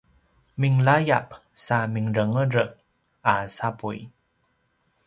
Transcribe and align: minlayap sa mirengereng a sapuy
minlayap 0.59 1.27
sa 1.63 1.77
mirengereng 1.93 2.73
a 3.21 3.35
sapuy 3.55 3.99